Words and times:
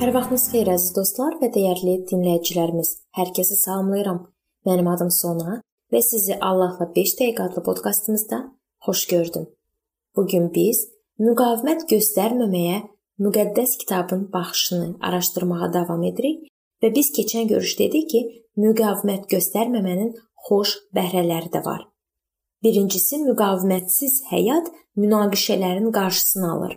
Hər 0.00 0.14
vaxtınız 0.16 0.44
xeyir 0.48 0.68
əziz 0.72 0.92
dostlar 0.96 1.34
və 1.42 1.50
dəyərli 1.52 1.98
dinləyicilərimiz. 2.08 2.90
Hər 3.18 3.34
kəsi 3.36 3.52
salamlayıram. 3.60 4.22
Mənim 4.64 4.86
adım 4.88 5.10
Sona 5.12 5.58
və 5.92 6.00
sizi 6.00 6.38
Allahla 6.40 6.86
5 6.94 7.10
dəqiqə 7.18 7.48
adlı 7.50 7.60
podkastımızda 7.66 8.38
xoş 8.86 9.02
gördüm. 9.10 9.42
Bu 10.16 10.22
gün 10.32 10.46
biz 10.54 10.78
müqavimət 11.20 11.84
göstərməməyə 11.90 12.78
müqəddəs 13.26 13.74
kitabın 13.82 14.22
baxışını 14.32 14.86
araşdırmağa 15.08 15.68
davam 15.74 16.06
edirik 16.08 16.46
və 16.80 16.88
biz 16.94 17.10
keçən 17.18 17.50
görüş 17.52 17.74
dedik 17.82 18.08
ki, 18.12 18.20
müqavimət 18.56 19.26
göstərməmənin 19.34 20.14
xoş 20.46 20.72
bəhrələri 20.96 21.52
də 21.52 21.60
var. 21.66 21.84
Birincisi 22.64 23.20
müqavimətsiz 23.26 24.16
həyat 24.30 24.72
münaqişələrin 24.96 25.92
qarşısını 25.92 26.50
alır. 26.54 26.74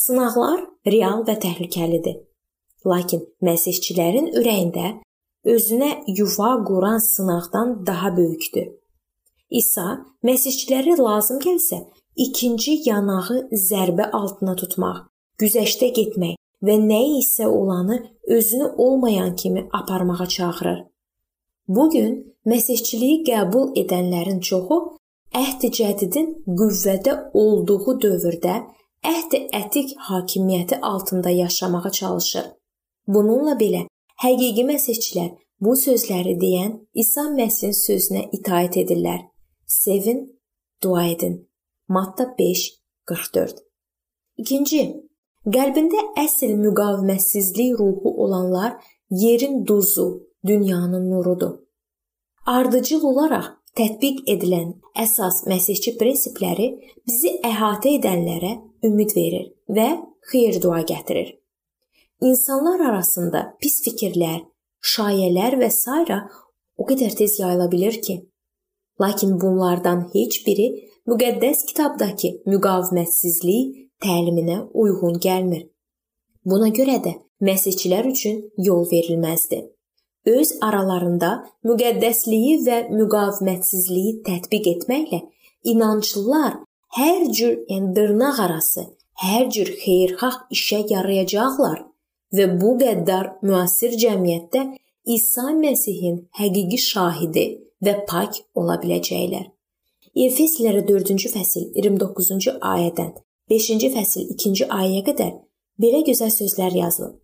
Sınaqlar 0.00 0.66
real 0.90 1.22
və 1.30 1.38
təhlükəlidir. 1.46 2.18
Lakin 2.86 3.22
məsihçilərin 3.44 4.30
ürəyində 4.40 5.00
özünə 5.44 5.90
yuva 6.18 6.52
quran 6.64 6.98
sınaqdan 6.98 7.86
daha 7.86 8.16
böyükdür. 8.16 8.68
İsa 9.50 9.86
məsihçiləri 10.24 10.98
lazım 10.98 11.40
gəlsə 11.44 11.80
ikinci 12.16 12.76
yanağı 12.88 13.48
zərbə 13.68 14.10
altına 14.12 14.54
tutmaq, 14.62 15.08
güzəştə 15.40 15.90
getmək 15.96 16.36
və 16.62 16.76
nə 16.80 17.00
isə 17.18 17.46
olanı 17.46 17.98
özünü 18.36 18.68
olmayan 18.76 19.36
kimi 19.36 19.68
aparmağa 19.72 20.26
çağırır. 20.26 20.80
Bu 21.68 21.90
gün 21.90 22.14
məsihçiliyi 22.46 23.22
qəbul 23.28 23.74
edənlərin 23.82 24.40
çoxu 24.40 24.78
əhd-i 25.42 25.70
cədidin 25.78 26.30
qüvvədə 26.60 27.16
olduğu 27.42 27.98
dövrdə 28.04 28.56
əhd-i 29.12 29.44
ətik 29.60 29.92
hakimiyyəti 30.08 30.80
altında 30.80 31.30
yaşamağa 31.30 31.90
çalışır. 31.90 32.46
Bununla 33.14 33.56
belə 33.58 33.86
həqiqi 34.22 34.64
məsihçilər 34.68 35.30
bu 35.64 35.72
sözləri 35.76 36.36
deyən 36.42 36.74
İsa 37.02 37.24
Məsihin 37.34 37.74
sözünə 37.74 38.26
itaat 38.36 38.76
edirlər. 38.82 39.24
Sevin, 39.66 40.20
dua 40.82 41.06
edin. 41.14 41.34
Matta 41.88 42.26
5:44. 42.38 43.64
İkinci, 44.42 44.82
qəlbində 45.56 46.04
əsl 46.24 46.54
müqavimətsizlik 46.66 47.78
ruhu 47.80 48.14
olanlar 48.24 48.76
yerin 49.10 49.66
duzu, 49.66 50.28
dünyanın 50.46 51.10
nurudur. 51.10 51.58
Ardıcıl 52.46 53.02
olaraq 53.10 53.50
tətbiq 53.78 54.22
edilən 54.34 54.70
əsas 55.04 55.42
məsihçi 55.50 55.96
prinsipləri 55.98 56.70
bizi 57.06 57.34
əhatə 57.52 57.96
edənlərə 57.98 58.54
ümid 58.86 59.16
verir 59.18 59.50
və 59.68 59.90
xeyir 60.30 60.62
dua 60.62 60.80
gətirir. 60.92 61.39
İnsanlar 62.20 62.80
arasında 62.84 63.40
pis 63.60 63.78
fikirlər, 63.80 64.42
şayələr 64.84 65.56
və 65.62 65.70
s. 65.72 65.88
o 66.76 66.84
qədər 66.84 67.16
tez 67.16 67.38
yayıla 67.40 67.68
bilər 67.72 67.96
ki, 68.04 68.16
lakin 69.00 69.40
bunlardan 69.40 70.02
heç 70.12 70.42
biri 70.46 70.66
müqəddəs 71.08 71.64
kitabdakı 71.70 72.30
müqavimətsizlik 72.52 73.88
təliminə 74.04 74.58
uyğun 74.72 75.16
gəlmir. 75.26 75.64
Buna 76.44 76.68
görə 76.68 77.00
də 77.06 77.16
məsihçilər 77.40 78.12
üçün 78.12 78.42
yol 78.68 78.84
verilməzdi. 78.92 79.64
Öz 80.26 80.52
aralarında 80.60 81.30
müqəddəsliyi 81.64 82.56
və 82.66 82.80
müqavimətsizliyi 83.00 84.18
tətbiq 84.28 84.74
etməklə 84.76 85.22
inanclılar 85.72 86.60
hər 86.96 87.30
cür 87.32 87.62
yəni 87.70 87.94
dırnaq 87.96 88.44
arası, 88.44 88.90
hər 89.24 89.48
cür 89.48 89.72
xeyirxah 89.84 90.44
işə 90.52 90.84
yarayacaqlar 90.92 91.89
və 92.36 92.46
bu 92.60 92.76
qəddar 92.82 93.32
müasir 93.42 93.96
cəmiyyətdə 94.02 94.66
İsa 95.16 95.50
Məsihin 95.56 96.20
həqiqi 96.38 96.78
şahidi 96.78 97.46
və 97.84 97.94
pak 98.08 98.42
ola 98.54 98.76
biləcəklər. 98.82 99.48
Efeslilərə 100.26 100.82
4-cü 100.86 101.30
fəsil 101.32 101.70
29-cu 101.78 102.58
ayədən 102.74 103.14
5-ci 103.50 103.90
fəsil 103.94 104.30
2-ci 104.34 104.68
ayəyə 104.68 105.02
qədər 105.08 105.32
belə 105.80 106.04
gözəl 106.06 106.30
sözlər 106.34 106.76
yazılıb. 106.82 107.16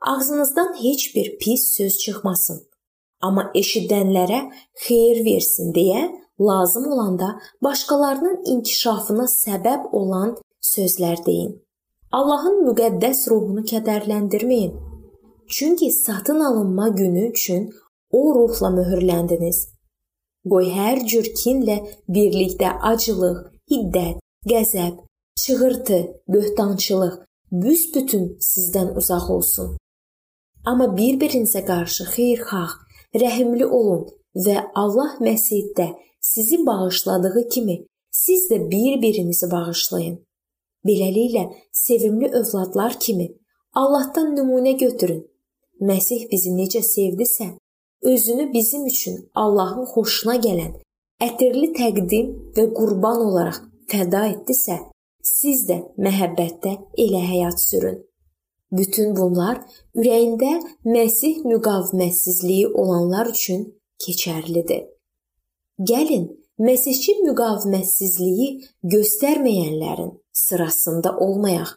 Ağzınızdan 0.00 0.74
heç 0.82 1.14
bir 1.14 1.38
pis 1.38 1.66
söz 1.76 1.98
çıxmasın, 1.98 2.62
amma 3.20 3.50
eşidənlərə 3.54 4.40
xeyir 4.86 5.24
versin 5.24 5.74
deyə 5.76 6.06
lazım 6.40 6.86
olanda 6.92 7.34
başqalarının 7.62 8.42
inkişafına 8.54 9.26
səbəb 9.28 9.90
olan 9.92 10.38
sözlər 10.62 11.26
deyin. 11.26 11.52
Allahın 12.18 12.64
müqəddəs 12.66 13.28
ruhunu 13.30 13.62
kədərləndirməyin. 13.70 14.72
Çünki 15.48 15.90
satın 15.92 16.40
alınma 16.40 16.88
günü 16.88 17.28
üçün 17.30 17.70
o 18.10 18.34
ruhla 18.34 18.70
möhürləndiniz. 18.78 19.58
Qoy 20.50 20.70
hər 20.74 21.04
cür 21.10 21.28
kinlə 21.40 21.76
birlikdə 22.08 22.72
acılıq, 22.90 23.38
hiddət, 23.70 24.16
qəzəb, 24.50 24.96
çığırtı, 25.42 26.00
böhtançılıq 26.34 27.14
büsbütün 27.52 28.24
sizdən 28.50 28.90
uzaq 28.98 29.30
olsun. 29.36 29.76
Amma 30.66 30.88
bir-birinizə 30.96 31.62
qarşı 31.66 32.08
xeyirxah, 32.14 32.72
rəhimli 33.22 33.70
olun 33.78 34.08
və 34.46 34.56
Allah 34.74 35.14
Məsihdə 35.20 35.86
sizi 36.20 36.66
bağışladığı 36.66 37.48
kimi 37.48 37.78
siz 38.10 38.50
də 38.50 38.58
bir-birinizi 38.70 39.50
bağışlayın. 39.50 40.18
Beləliklə, 40.86 41.44
sevimli 41.72 42.30
övladlar 42.32 42.96
kimi 43.00 43.28
Allahdan 43.74 44.34
nümunə 44.36 44.72
götürün. 44.78 45.24
Məsih 45.80 46.26
bizi 46.30 46.50
necə 46.52 46.82
sevdisə, 46.84 47.46
özünü 48.02 48.52
bizim 48.52 48.86
üçün 48.86 49.30
Allahın 49.34 49.86
xoşuna 49.92 50.36
gələn 50.46 50.72
ətirli 51.20 51.70
təqdim 51.76 52.30
və 52.56 52.64
qurban 52.76 53.20
olaraq 53.28 53.60
fəda 53.92 54.22
etdisə, 54.34 54.78
siz 55.22 55.66
də 55.68 55.78
məhəbbətdə 56.04 56.72
elə 57.04 57.20
həyat 57.32 57.60
sürün. 57.60 58.00
Bütün 58.72 59.16
bunlar 59.16 59.60
ürəyində 59.98 60.52
Məsih 60.84 61.42
müqavimətsizliyi 61.44 62.68
olanlar 62.72 63.26
üçün 63.34 63.66
keçərlidir. 64.04 64.86
Gəlin, 65.80 66.28
Məsihçi 66.60 67.16
müqavimətsizliyi 67.24 68.48
göstərməyənlərin 68.94 70.12
sırasında 70.32 71.16
olmayaq. 71.16 71.70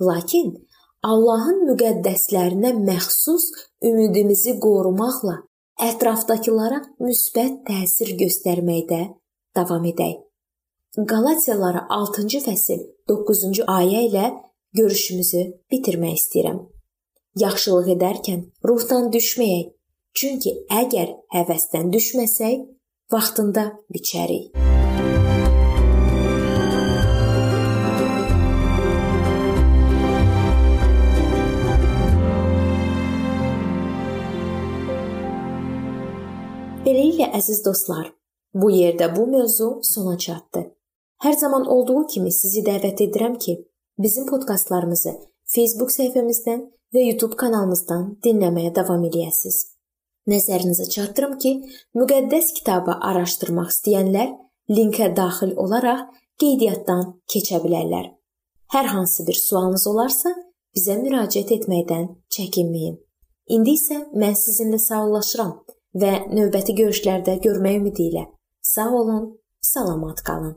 Lakin 0.00 0.54
Allahın 1.02 1.64
müqəddəslərinə 1.70 2.72
məxsus 2.86 3.44
ümidimizi 3.82 4.56
qorumaqla 4.62 5.36
ətrafdakılara 5.78 6.80
müsbət 7.02 7.62
təsir 7.68 8.14
göstərməkdə 8.18 9.00
davam 9.56 9.84
edək. 9.86 10.18
Qalatiyalara 10.98 11.86
6-cı 11.94 12.40
fəsil 12.42 12.80
9-cu 13.10 13.66
ayə 13.70 14.02
ilə 14.08 14.26
görüşümüzü 14.78 15.44
bitirmək 15.70 16.18
istəyirəm. 16.18 16.58
Yaxşılıq 17.38 17.92
edərkən 17.94 18.40
ruhdan 18.66 19.12
düşməyək. 19.14 19.70
Çünki 20.18 20.56
əgər 20.74 21.14
həvəsdən 21.36 21.92
düşməsək, 21.94 22.64
vaxtında 23.12 23.70
biçərik. 23.94 24.50
Beləliklə 36.88 37.26
əziz 37.36 37.58
dostlar, 37.66 38.06
bu 38.56 38.70
yerdə 38.72 39.10
bu 39.12 39.26
mövzu 39.28 39.66
sona 39.84 40.14
çatdı. 40.24 40.62
Hər 41.20 41.34
zaman 41.36 41.66
olduğu 41.74 42.06
kimi 42.14 42.32
sizi 42.32 42.62
dəvət 42.64 43.02
edirəm 43.04 43.34
ki, 43.44 43.56
bizim 44.00 44.24
podkastlarımızı 44.30 45.12
Facebook 45.54 45.92
səhifəmizdən 45.92 46.64
və 46.96 47.04
YouTube 47.10 47.36
kanalımızdan 47.42 48.08
dinləməyə 48.24 48.72
davam 48.80 49.04
eləyəsiniz. 49.10 49.58
Nəzərinizə 50.32 50.88
çatdırım 50.96 51.36
ki, 51.44 51.54
müqəddəs 52.00 52.54
kitabı 52.62 52.96
araşdırmaq 53.12 53.68
istəyənlər 53.76 54.32
linkə 54.72 55.12
daxil 55.20 55.56
olaraq 55.60 56.06
qeydiyyatdan 56.40 57.06
keçə 57.28 57.60
bilərlər. 57.68 58.14
Hər 58.72 58.94
hansı 58.96 59.28
bir 59.28 59.36
sualınız 59.36 59.90
olarsa, 59.92 60.32
bizə 60.72 60.96
müraciət 61.04 61.52
etməkdən 61.60 62.14
çəkinməyin. 62.32 63.02
İndi 63.58 63.76
isə 63.76 64.06
mən 64.16 64.40
sizinlə 64.40 64.80
sağollaşıram 64.88 65.58
və 65.94 66.12
növbəti 66.32 66.76
görüşlərdə 66.80 67.38
görmək 67.44 67.80
ümidi 67.80 68.10
ilə 68.10 68.26
sağ 68.68 68.90
olun, 69.00 69.38
salamat 69.60 70.22
qalın. 70.22 70.56